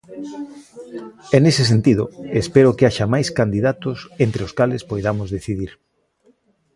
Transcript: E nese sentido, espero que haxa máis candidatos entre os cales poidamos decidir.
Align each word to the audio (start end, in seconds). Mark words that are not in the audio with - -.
E 1.35 1.37
nese 1.45 1.63
sentido, 1.71 2.03
espero 2.41 2.75
que 2.77 2.87
haxa 2.87 3.11
máis 3.13 3.27
candidatos 3.39 3.97
entre 4.25 4.41
os 4.47 4.55
cales 4.59 4.85
poidamos 4.89 5.29
decidir. 5.37 5.71